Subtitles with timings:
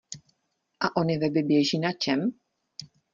[0.79, 2.31] A ony weby běží na čem?